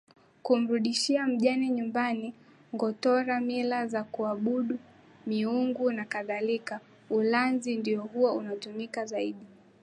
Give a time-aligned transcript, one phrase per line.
[0.45, 2.33] kumrudisha mjane nyumbani
[2.75, 4.79] Ngotora mila za kuabudu
[5.27, 9.45] miungu nakadhalika ulanzi ndio huwa unatumika zaidi